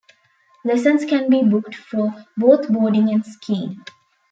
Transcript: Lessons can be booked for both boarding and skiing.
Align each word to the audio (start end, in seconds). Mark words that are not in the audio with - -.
Lessons 0.65 1.05
can 1.05 1.29
be 1.29 1.43
booked 1.43 1.75
for 1.75 2.25
both 2.35 2.67
boarding 2.69 3.09
and 3.11 3.23
skiing. 3.23 3.85